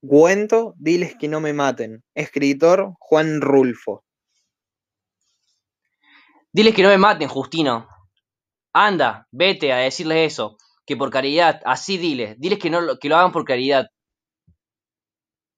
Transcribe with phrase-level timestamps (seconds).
[0.00, 2.04] Cuento, diles que no me maten.
[2.14, 4.04] Escritor Juan Rulfo.
[6.52, 7.88] Diles que no me maten, Justino.
[8.72, 10.56] Anda, vete a decirles eso,
[10.86, 13.88] que por caridad, así diles, diles que, no, que lo hagan por caridad.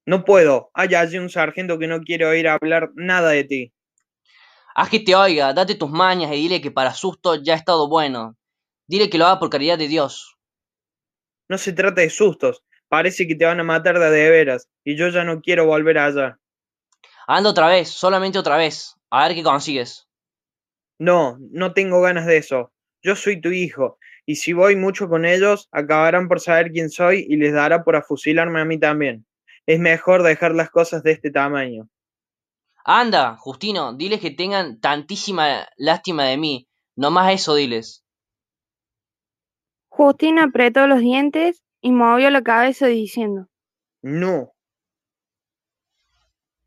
[0.05, 3.73] No puedo, hay allí un sargento que no quiere oír hablar nada de ti.
[4.73, 7.87] Haz que te oiga, date tus mañas y dile que para susto ya ha estado
[7.87, 8.35] bueno.
[8.87, 10.37] Dile que lo haga por caridad de Dios.
[11.47, 14.97] No se trata de sustos, Parece que te van a matar de, de veras, y
[14.97, 16.37] yo ya no quiero volver allá.
[17.25, 18.97] Anda otra vez, solamente otra vez.
[19.09, 20.09] A ver qué consigues.
[20.99, 22.73] No, no tengo ganas de eso.
[23.01, 27.25] Yo soy tu hijo, y si voy mucho con ellos, acabarán por saber quién soy
[27.29, 29.25] y les dará por afusilarme a mí también.
[29.65, 31.87] Es mejor dejar las cosas de este tamaño.
[32.83, 36.67] Anda, Justino, diles que tengan tantísima lástima de mí.
[36.97, 38.03] No más eso, diles.
[39.87, 43.47] Justino apretó los dientes y movió la cabeza diciendo
[44.01, 44.53] No.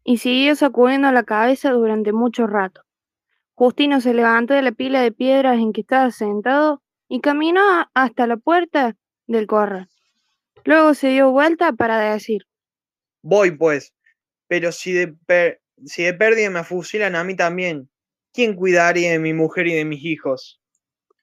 [0.05, 2.83] Y siguió sacudiendo la cabeza durante mucho rato.
[3.55, 7.63] Justino se levantó de la pila de piedras en que estaba sentado y caminó
[7.95, 9.89] hasta la puerta del corral.
[10.65, 12.43] Luego se dio vuelta para decir
[13.23, 13.95] Voy pues,
[14.49, 15.17] pero si de,
[15.87, 17.89] si de pérdida me fusilan a mí también,
[18.35, 20.61] ¿quién cuidaría de mi mujer y de mis hijos?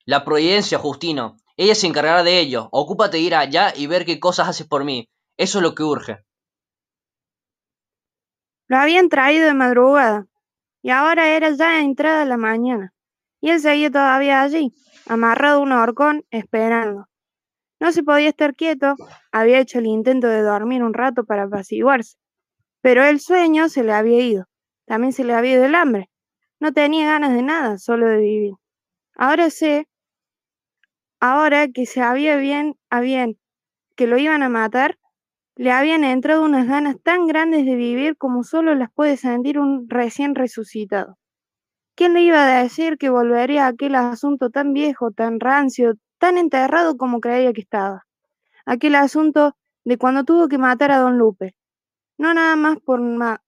[0.05, 1.37] La providencia, Justino.
[1.61, 2.69] Ella se encargará de ello.
[2.71, 5.07] Ocúpate de ir allá y ver qué cosas haces por mí.
[5.37, 6.17] Eso es lo que urge.
[8.65, 10.25] Lo habían traído de madrugada,
[10.81, 12.95] y ahora era ya entrada la mañana,
[13.41, 14.73] y él seguía todavía allí,
[15.05, 17.05] amarrado a un horcón, esperando.
[17.79, 18.95] No se podía estar quieto,
[19.31, 22.17] había hecho el intento de dormir un rato para apaciguarse,
[22.81, 24.45] pero el sueño se le había ido,
[24.87, 26.09] también se le había ido el hambre.
[26.59, 28.53] No tenía ganas de nada, solo de vivir.
[29.15, 29.87] Ahora sé
[31.23, 33.37] Ahora que sabía bien a bien
[33.95, 34.97] que lo iban a matar,
[35.55, 39.87] le habían entrado unas ganas tan grandes de vivir como solo las puede sentir un
[39.87, 41.19] recién resucitado.
[41.95, 46.39] ¿Quién le iba a decir que volvería a aquel asunto tan viejo, tan rancio, tan
[46.39, 48.07] enterrado como creía que estaba?
[48.65, 49.55] Aquel asunto
[49.85, 51.55] de cuando tuvo que matar a don Lupe.
[52.17, 52.99] No nada más por,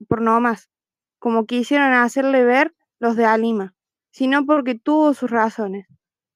[0.08, 0.70] por no más,
[1.18, 3.74] como quisieron hacerle ver los de Alima,
[4.12, 5.88] sino porque tuvo sus razones.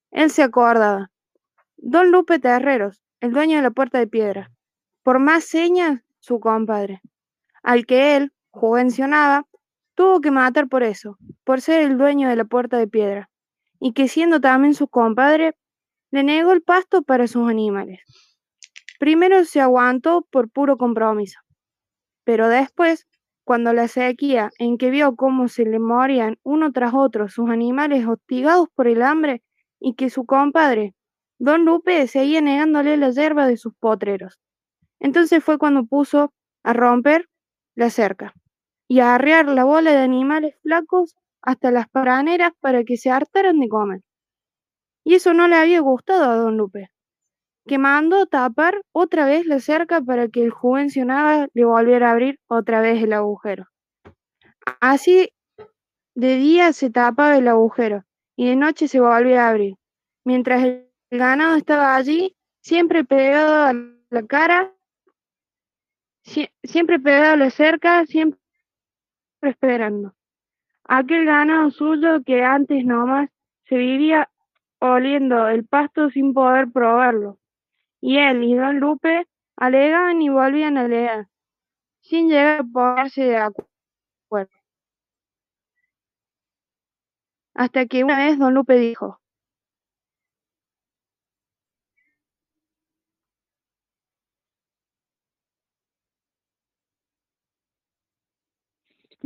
[0.09, 1.11] Él se acordaba,
[1.79, 4.51] Don Lupe Terreros, el dueño de la Puerta de Piedra.
[5.03, 7.01] Por más señas, su compadre,
[7.61, 9.45] al que él, juvencionaba,
[9.93, 13.29] tuvo que matar por eso, por ser el dueño de la Puerta de Piedra,
[13.79, 15.55] y que siendo también su compadre,
[16.09, 18.01] le negó el pasto para sus animales.
[18.99, 21.39] Primero se aguantó por puro compromiso,
[22.23, 23.05] pero después,
[23.43, 28.07] cuando la sequía en que vio cómo se le morían uno tras otro sus animales
[28.07, 29.43] hostigados por el hambre
[29.79, 30.95] y que su compadre
[31.39, 34.39] Don Lupe seguía negándole la yerba de sus potreros.
[34.99, 36.33] Entonces fue cuando puso
[36.63, 37.29] a romper
[37.75, 38.33] la cerca
[38.87, 43.59] y a arrear la bola de animales flacos hasta las paraneras para que se hartaran
[43.59, 44.01] de comer.
[45.03, 46.89] Y eso no le había gustado a don Lupe,
[47.67, 52.39] que mandó tapar otra vez la cerca para que el juvencionado le volviera a abrir
[52.47, 53.67] otra vez el agujero.
[54.81, 55.29] Así
[56.15, 58.03] de día se tapaba el agujero
[58.35, 59.75] y de noche se volvía a abrir,
[60.25, 63.73] mientras el el ganado estaba allí, siempre pegado a
[64.09, 64.73] la cara,
[66.63, 68.39] siempre pegado a la cerca, siempre
[69.41, 70.13] esperando.
[70.83, 73.29] Aquel ganado suyo que antes nomás
[73.65, 74.29] se vivía
[74.79, 77.39] oliendo el pasto sin poder probarlo.
[77.99, 81.27] Y él y don Lupe alegaban y volvían a alegar,
[82.01, 84.51] sin llegar a ponerse de acuerdo.
[87.53, 89.19] Hasta que una vez don Lupe dijo,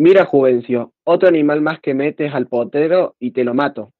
[0.04, 3.94] Mira, Juvencio, otro animal más que metes al potero y te lo mato.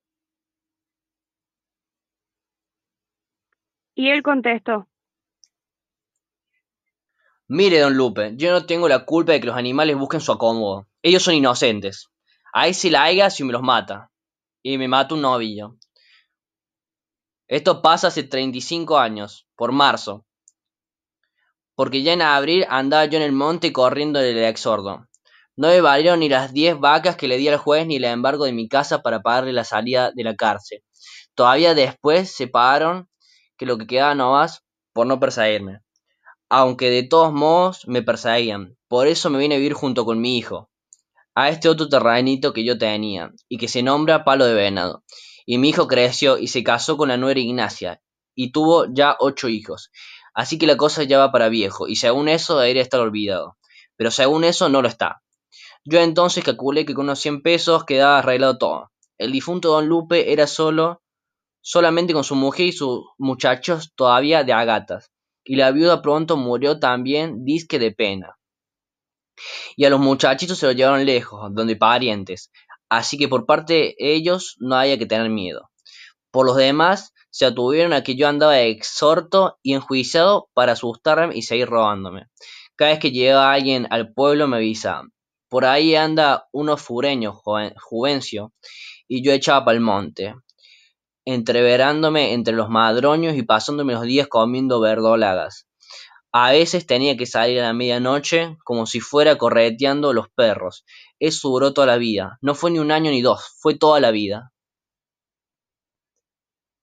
[3.94, 4.88] Y él contestó.
[7.48, 10.88] Mire, don Lupe, yo no tengo la culpa de que los animales busquen su acomodo.
[11.04, 12.10] Ellos son inocentes.
[12.52, 14.10] Ahí se la haya si me los mata.
[14.64, 15.78] Y me mata un novillo.
[17.48, 20.26] Esto pasa hace 35 años, por marzo.
[21.76, 25.08] Porque ya en abril andaba yo en el monte corriendo del exordo.
[25.58, 28.46] No me valieron ni las diez vacas que le di al juez ni el embargo
[28.46, 30.84] de mi casa para pagarle la salida de la cárcel.
[31.36, 33.10] Todavía después se pagaron
[33.58, 34.64] que lo que quedaba no más
[34.94, 35.82] por no perseguirme.
[36.50, 38.78] Aunque de todos modos me perseguían.
[38.88, 40.70] Por eso me vine a vivir junto con mi hijo.
[41.34, 45.04] A este otro terrenito que yo tenía, y que se nombra Palo de Venado.
[45.46, 48.02] Y mi hijo creció y se casó con la nuera Ignacia,
[48.36, 49.92] y tuvo ya ocho hijos.
[50.34, 53.58] Así que la cosa ya va para viejo, y según eso debería estar olvidado.
[53.96, 55.22] Pero según eso no lo está.
[55.84, 58.92] Yo entonces calculé que con unos 100 pesos quedaba arreglado todo.
[59.18, 61.02] El difunto don Lupe era solo,
[61.62, 65.12] solamente con su mujer y sus muchachos todavía de agatas,
[65.44, 68.38] y la viuda pronto murió también disque de pena.
[69.76, 72.52] Y a los muchachitos se los llevaron lejos, donde parientes,
[72.90, 75.72] así que por parte de ellos no había que tener miedo.
[76.32, 81.42] Por los demás, se atuvieron a que yo andaba exhorto y enjuiciado para asustarme y
[81.42, 82.28] seguir robándome.
[82.76, 85.12] Cada vez que llegaba alguien al pueblo me avisaban.
[85.52, 88.54] Por ahí anda uno fureño, Juvencio,
[89.10, 90.34] y yo echaba pa'l monte,
[91.26, 95.68] entreverándome entre los madroños y pasándome los días comiendo verdolagas.
[96.32, 100.86] A veces tenía que salir a la medianoche como si fuera correteando los perros.
[101.20, 102.38] Eso duró toda la vida.
[102.40, 104.54] No fue ni un año ni dos, fue toda la vida.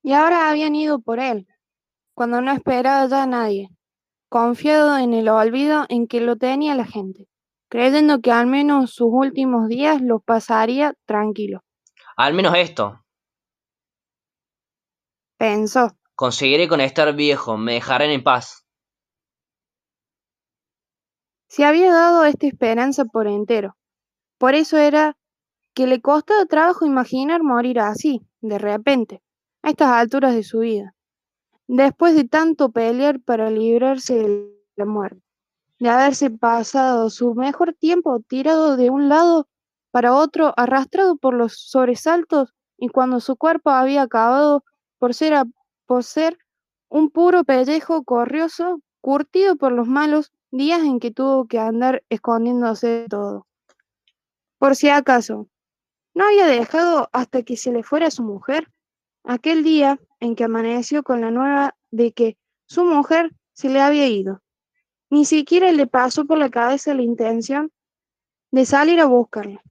[0.02, 1.46] Y ahora habían ido por él,
[2.12, 3.70] cuando no esperaba ya a nadie,
[4.28, 7.30] confiado en el olvido en que lo tenía la gente,
[7.68, 11.62] creyendo que al menos sus últimos días los pasaría tranquilo.
[12.16, 13.04] Al menos esto.
[15.36, 15.96] Pensó.
[16.14, 18.66] Conseguiré con estar viejo, me dejarán en paz.
[21.48, 23.76] Se había dado esta esperanza por entero.
[24.38, 25.16] Por eso era
[25.74, 29.22] que le costaba trabajo imaginar morir así, de repente,
[29.62, 30.94] a estas alturas de su vida,
[31.68, 35.22] después de tanto pelear para librarse de la muerte,
[35.78, 39.48] de haberse pasado su mejor tiempo tirado de un lado
[39.90, 44.64] para otro, arrastrado por los sobresaltos, y cuando su cuerpo había acabado
[44.98, 45.34] por ser,
[45.86, 46.38] por ser
[46.88, 52.86] un puro pellejo corrioso, curtido por los malos días en que tuvo que andar escondiéndose
[52.86, 53.46] de todo.
[54.58, 55.48] Por si acaso,
[56.14, 58.70] no había dejado hasta que se le fuera su mujer,
[59.24, 62.36] aquel día en que amaneció con la nueva de que
[62.66, 64.42] su mujer se le había ido.
[65.10, 67.72] Ni siquiera le pasó por la cabeza la intención
[68.50, 69.62] de salir a buscarla.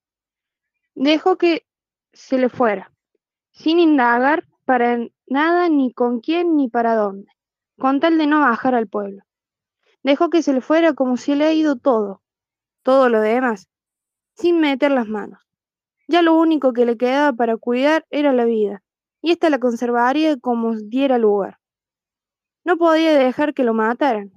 [0.95, 1.65] Dejó que
[2.11, 2.91] se le fuera,
[3.51, 4.97] sin indagar para
[5.27, 7.31] nada ni con quién ni para dónde,
[7.77, 9.23] con tal de no bajar al pueblo.
[10.03, 12.21] Dejó que se le fuera como si le ha ido todo,
[12.81, 13.67] todo lo demás,
[14.33, 15.39] sin meter las manos.
[16.07, 18.83] Ya lo único que le quedaba para cuidar era la vida,
[19.21, 21.59] y ésta la conservaría como diera lugar.
[22.63, 24.31] No podía dejar que lo mataran,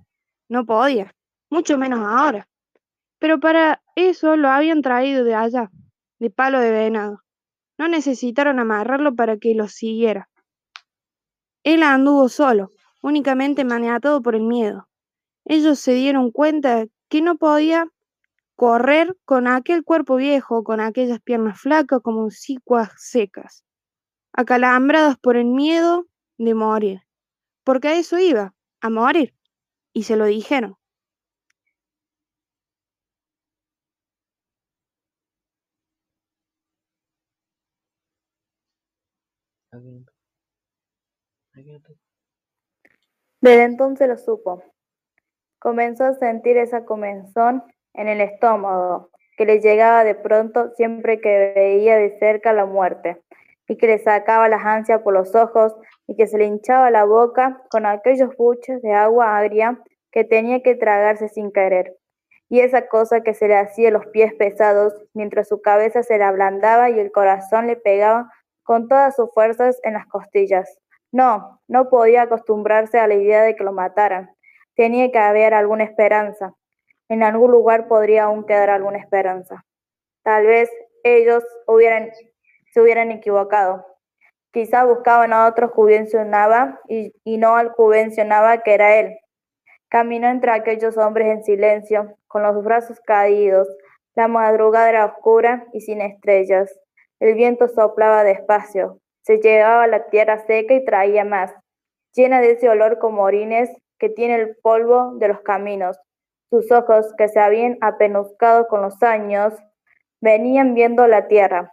[0.51, 1.15] no podía,
[1.49, 2.47] mucho menos ahora.
[3.19, 5.71] Pero para eso lo habían traído de allá,
[6.19, 7.23] de palo de venado.
[7.79, 10.29] No necesitaron amarrarlo para que lo siguiera.
[11.63, 14.89] Él anduvo solo, únicamente maniatado por el miedo.
[15.45, 17.87] Ellos se dieron cuenta que no podía
[18.57, 23.65] correr con aquel cuerpo viejo, con aquellas piernas flacas como sicuas secas,
[24.33, 26.07] acalambradas por el miedo
[26.39, 27.01] de morir,
[27.65, 29.35] porque a eso iba, a morir,
[29.93, 30.77] y se lo dijeron.
[43.41, 44.63] Desde entonces lo supo.
[45.59, 47.63] Comenzó a sentir esa comenzón
[47.95, 53.23] en el estómago, que le llegaba de pronto siempre que veía de cerca la muerte,
[53.71, 55.77] y que le sacaba las ansias por los ojos,
[56.09, 59.81] y que se le hinchaba la boca con aquellos buches de agua agria
[60.11, 61.97] que tenía que tragarse sin querer,
[62.49, 66.25] y esa cosa que se le hacía los pies pesados, mientras su cabeza se le
[66.25, 68.29] ablandaba y el corazón le pegaba
[68.65, 70.81] con todas sus fuerzas en las costillas.
[71.13, 74.31] No, no podía acostumbrarse a la idea de que lo mataran,
[74.75, 76.55] Tenía que haber alguna esperanza.
[77.09, 79.67] En algún lugar podría aún quedar alguna esperanza.
[80.23, 80.71] Tal vez
[81.03, 82.11] ellos hubieran,
[82.73, 83.87] se hubieran equivocado.
[84.53, 89.17] Quizá buscaban a otro juvencionaba y, y no al juvencionaba que era él.
[89.89, 93.69] Caminó entre aquellos hombres en silencio, con los brazos caídos.
[94.15, 96.71] La madrugada era oscura y sin estrellas.
[97.21, 99.01] El viento soplaba despacio.
[99.23, 101.53] Se llevaba la tierra seca y traía más,
[102.15, 105.99] llena de ese olor como orines que tiene el polvo de los caminos.
[106.49, 109.55] Sus ojos, que se habían apenuscado con los años,
[110.21, 111.73] venían viendo la tierra,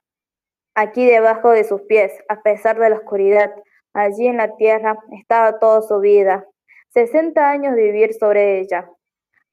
[0.77, 3.51] aquí debajo de sus pies, a pesar de la oscuridad.
[3.93, 6.45] Allí en la tierra estaba toda su vida,
[6.89, 8.87] sesenta años de vivir sobre ella,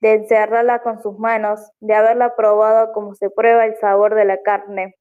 [0.01, 4.43] de encerrarla con sus manos, de haberla probado como se prueba el sabor de la
[4.43, 4.97] carne.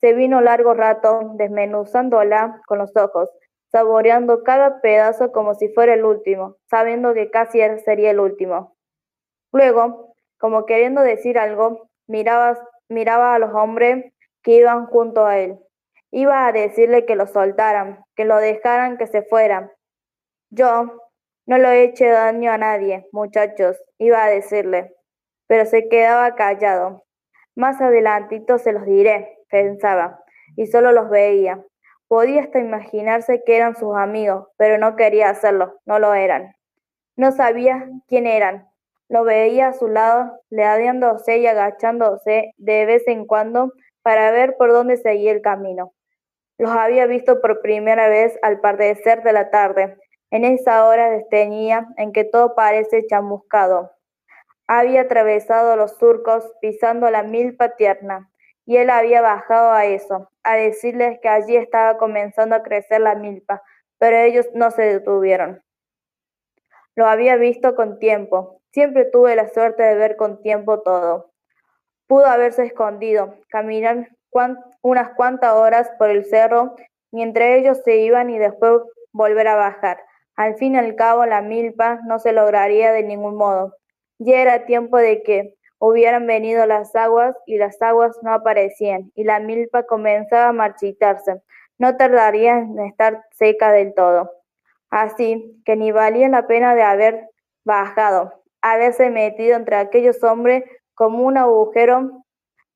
[0.00, 3.28] Se vino largo rato desmenuzándola con los ojos,
[3.70, 8.74] saboreando cada pedazo como si fuera el último, sabiendo que casi sería el último.
[9.52, 14.11] Luego, como queriendo decir algo, miraba, miraba a los hombres
[14.42, 15.58] que iban junto a él.
[16.10, 19.72] Iba a decirle que lo soltaran, que lo dejaran que se fuera.
[20.50, 20.98] Yo,
[21.46, 24.94] No lo he hecho daño a nadie, muchachos, iba a decirle,
[25.48, 27.04] pero se quedaba callado.
[27.56, 30.22] Más adelantito se los diré, pensaba,
[30.56, 31.64] y solo los veía.
[32.06, 36.54] Podía hasta imaginarse que eran sus amigos, pero no quería hacerlo, no lo eran.
[37.16, 38.68] No sabía quién eran.
[39.08, 44.72] Lo veía a su lado, ladeándose y agachándose de vez en cuando para ver por
[44.72, 45.92] dónde seguía el camino.
[46.58, 49.98] Los había visto por primera vez al parecer de la tarde,
[50.30, 53.92] en esa hora desteñida en que todo parece chamuscado.
[54.66, 58.30] Había atravesado los surcos pisando la milpa tierna,
[58.64, 63.14] y él había bajado a eso, a decirles que allí estaba comenzando a crecer la
[63.14, 63.62] milpa,
[63.98, 65.62] pero ellos no se detuvieron.
[66.94, 71.31] Lo había visto con tiempo, siempre tuve la suerte de ver con tiempo todo.
[72.12, 74.10] Pudo haberse escondido, caminar
[74.82, 76.76] unas cuantas horas por el cerro,
[77.10, 80.04] mientras ellos se iban y después volver a bajar.
[80.36, 83.78] Al fin y al cabo la milpa no se lograría de ningún modo.
[84.18, 89.24] Ya era tiempo de que hubieran venido las aguas y las aguas no aparecían y
[89.24, 91.40] la milpa comenzaba a marchitarse.
[91.78, 94.30] No tardaría en estar seca del todo.
[94.90, 97.30] Así que ni valía la pena de haber
[97.64, 100.64] bajado, haberse metido entre aquellos hombres
[101.02, 102.22] como un agujero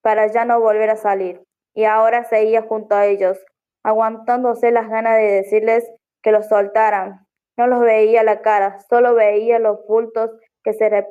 [0.02, 1.44] para ya no volver a salir.
[1.74, 3.38] Y ahora seguía junto a ellos,
[3.84, 5.88] aguantándose las ganas de decirles
[6.22, 7.24] que los soltaran,
[7.56, 10.32] no los veía la cara, solo veía los bultos
[10.64, 11.06] que se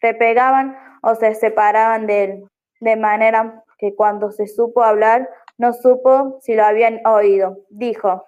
[0.00, 2.48] repegaban o se separaban de él,
[2.80, 7.58] de manera que cuando se supo hablar, no supo si lo habían oído.
[7.68, 8.24] Dijo,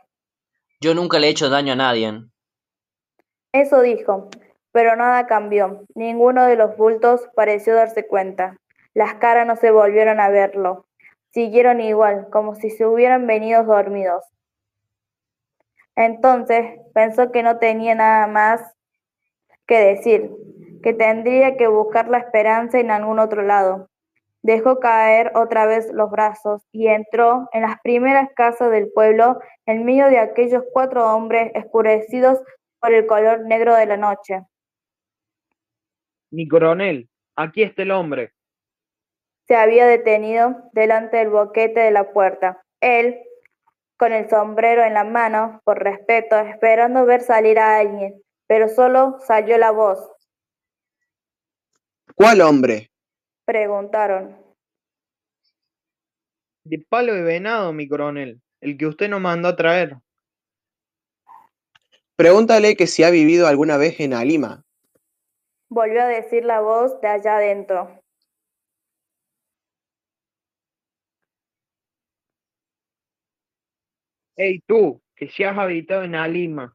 [0.83, 2.21] Yo nunca le he hecho daño a nadie.
[3.55, 4.29] Eso dijo,
[4.73, 5.85] pero nada cambió.
[5.95, 8.57] Ninguno de los bultos pareció darse cuenta.
[8.95, 10.87] Las caras no se volvieron a verlo.
[11.33, 14.25] Siguieron igual, como si se hubieran venido dormidos.
[15.97, 18.63] Entonces pensó que no tenía nada más
[19.67, 20.31] que decir,
[20.83, 23.89] que tendría que buscar la esperanza en algún otro lado.
[24.43, 29.85] Dejó caer otra vez los brazos y entró en las primeras casas del pueblo en
[29.85, 32.41] medio de aquellos cuatro hombres escurecidos
[32.81, 34.47] por el color negro de la noche.
[36.31, 38.33] Mi coronel, aquí está el hombre.
[39.49, 42.63] Se había detenido delante del boquete de la puerta.
[42.81, 43.19] Él,
[43.97, 49.19] con el sombrero en la mano, por respeto, esperando ver salir a alguien, pero solo
[49.27, 49.99] salió la voz.
[52.15, 52.91] ¿Cuál hombre?
[53.45, 54.37] Preguntaron.
[56.63, 59.97] De palo de venado, mi coronel, el que usted nos mandó a traer.
[62.15, 64.63] Pregúntale que si ha vivido alguna vez en Alima.
[65.73, 68.01] Volvió a decir la voz de allá adentro.
[74.37, 76.75] Hey tú, que si has habitado en Alima.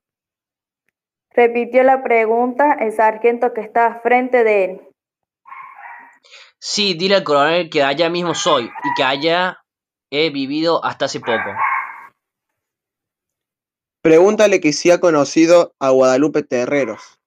[1.31, 4.81] Repitió la pregunta el sargento que estaba frente de él.
[6.57, 9.57] Sí, dile al coronel que allá mismo soy y que allá
[10.09, 11.51] he vivido hasta hace poco.
[14.01, 17.19] Pregúntale que si ha conocido a Guadalupe Terreros.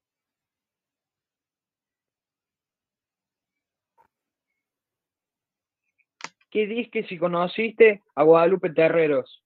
[6.66, 9.44] ¿Qué que si conociste a Guadalupe Terreros?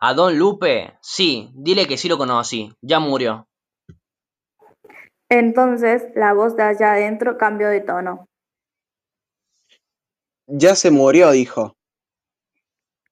[0.00, 0.98] ¿A Don Lupe?
[1.02, 2.72] Sí, dile que sí lo conocí.
[2.82, 3.46] Ya murió.
[5.28, 8.26] Entonces la voz de allá adentro cambió de tono.
[10.48, 11.76] Ya se murió, dijo.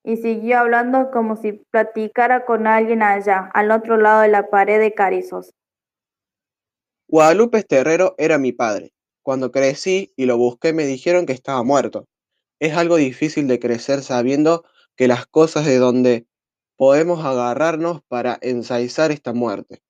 [0.02, 4.80] Y siguió hablando como si platicara con alguien allá, al otro lado de la pared
[4.80, 5.54] de Carizos.
[7.06, 8.92] Guadalupe Terrero era mi padre.
[9.22, 12.08] Cuando crecí y lo busqué me dijeron que estaba muerto.
[12.60, 14.64] Es algo difícil de crecer sabiendo
[14.96, 16.26] que las cosas de donde
[16.76, 19.82] podemos agarrarnos para ensaizar esta muerte.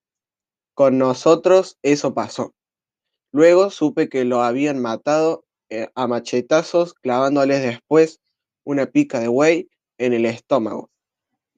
[0.74, 2.54] Con nosotros eso pasó.
[3.32, 8.20] Luego supe que lo habían matado eh, a machetazos clavándoles después
[8.64, 10.90] una pica de buey en el estómago.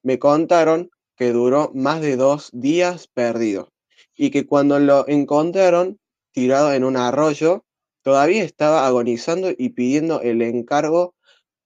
[0.03, 3.73] Me contaron que duró más de dos días perdido
[4.17, 5.99] y que cuando lo encontraron
[6.33, 7.64] tirado en un arroyo,
[8.05, 11.15] todavía estaba agonizando y pidiendo el encargo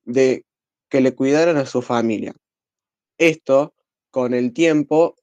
[0.04, 0.46] de
[0.88, 2.32] que le cuidaran a su familia.
[3.18, 3.74] Esto,
[4.10, 5.16] con el tiempo,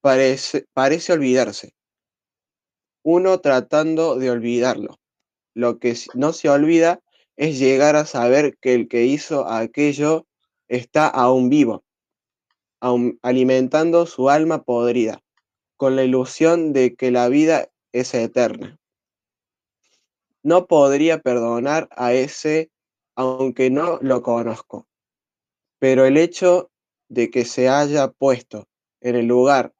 [0.00, 1.74] parece, parece olvidarse.
[3.02, 5.00] Uno tratando de olvidarlo.
[5.54, 7.02] Lo que no se olvida
[7.36, 10.26] es llegar a saber que el que hizo aquello
[10.68, 11.82] está aún vivo,
[12.80, 15.20] aún alimentando su alma podrida,
[15.76, 18.79] con la ilusión de que la vida es eterna.
[20.42, 22.70] No podría perdonar a ese
[23.14, 24.86] aunque no lo conozco,
[25.78, 26.70] pero el hecho
[27.08, 28.68] de que se haya puesto
[29.00, 29.74] en el lugar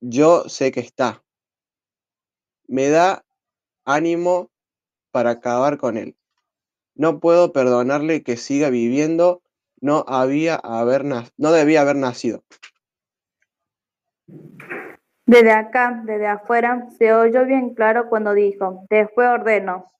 [0.00, 1.24] yo sé que está.
[2.68, 3.24] Me da
[3.84, 4.50] ánimo
[5.10, 6.16] para acabar con él.
[6.94, 9.42] No puedo perdonarle que siga viviendo,
[9.80, 12.44] no, había haber no debía haber nacido.
[15.26, 19.90] Desde acá, desde afuera, se oyó bien claro cuando dijo, después ordeno.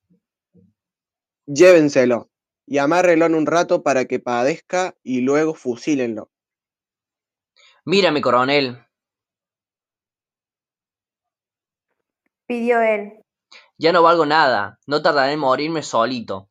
[1.47, 2.31] Llévenselo
[2.65, 6.31] y amárrelo en un rato para que padezca y luego fusílenlo.
[7.85, 8.79] Mírame, coronel.
[12.47, 13.25] Pidió él.
[13.79, 16.49] Ya no valgo nada, no tardaré en morirme solito,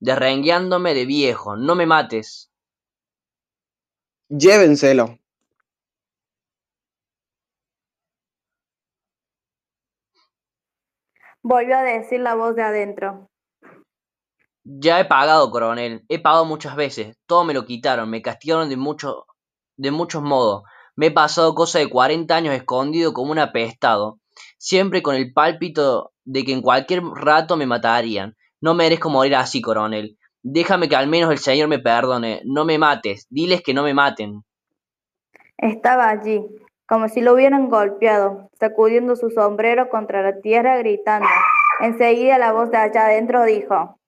[0.00, 2.50] derrengueándome de viejo, no me mates.
[4.28, 5.20] Llévenselo.
[11.48, 13.28] Volvió a decir la voz de adentro.
[14.64, 18.76] Ya he pagado, coronel, he pagado muchas veces, todo me lo quitaron, me castigaron de,
[18.76, 19.26] mucho,
[19.76, 20.64] de muchos modos,
[20.96, 24.18] me he pasado cosa de cuarenta años escondido como un apestado,
[24.58, 28.34] siempre con el pálpito de que en cualquier rato me matarían.
[28.60, 30.18] No merezco morir así, coronel.
[30.42, 32.42] Déjame que al menos el Señor me perdone.
[32.44, 33.28] No me mates.
[33.30, 34.42] Diles que no me maten.
[35.58, 36.44] Estaba allí,
[36.88, 41.28] como si lo hubieran golpeado, sacudiendo su sombrero contra la tierra, gritando.
[41.80, 43.98] Enseguida la voz de allá adentro dijo: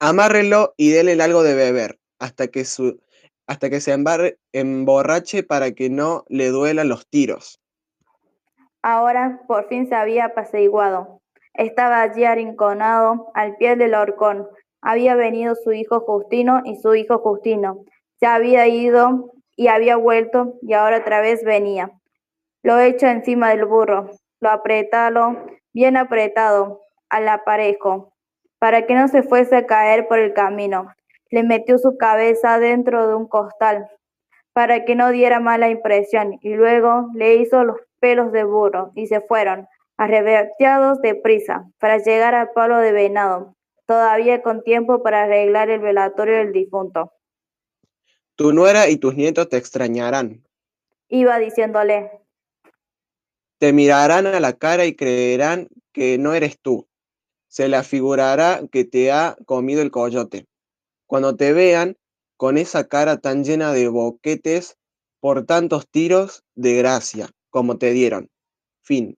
[0.00, 3.00] Amárrelo y déle algo de beber, hasta que, su,
[3.46, 3.96] hasta que se
[4.52, 7.60] emborrache para que no le duelan los tiros.
[8.82, 11.20] Ahora por fin se había apaciguado.
[11.54, 14.48] Estaba allí arrinconado al pie del horcón.
[14.80, 17.84] Había venido su hijo Justino y su hijo Justino.
[18.20, 21.90] Se había ido y había vuelto y ahora otra vez venía.
[22.62, 24.08] Lo echo encima del burro,
[24.40, 28.12] lo apretalo, bien apretado, al aparejo,
[28.60, 30.92] para que no se fuese a caer por el camino.
[31.30, 33.90] Le metió su cabeza dentro de un costal,
[34.52, 39.08] para que no diera mala impresión, y luego le hizo los pelos de burro, y
[39.08, 43.56] se fueron, arrebateados de prisa, para llegar al palo de venado,
[43.86, 47.10] todavía con tiempo para arreglar el velatorio del difunto.
[48.38, 50.44] Tu nuera y tus nietos te extrañarán.
[51.08, 52.08] Iba diciéndole.
[53.58, 56.86] Te mirarán a la cara y creerán que no eres tú.
[57.48, 60.46] Se le figurará que te ha comido el coyote.
[61.08, 61.96] Cuando te vean
[62.36, 64.76] con esa cara tan llena de boquetes
[65.18, 68.30] por tantos tiros de gracia como te dieron.
[68.82, 69.16] Fin.